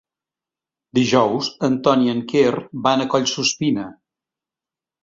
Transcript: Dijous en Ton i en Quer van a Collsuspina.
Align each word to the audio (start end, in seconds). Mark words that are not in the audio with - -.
Dijous 0.99 1.51
en 1.69 1.77
Ton 1.89 2.07
i 2.07 2.11
en 2.17 2.25
Quer 2.33 2.57
van 2.89 3.05
a 3.05 3.09
Collsuspina. 3.15 3.89